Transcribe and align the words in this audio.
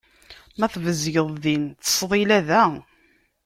Ma 0.57 0.67
tbezgeḍ 0.73 1.29
din, 1.43 1.63
ttesḍila 1.67 2.39
da. 2.47 2.63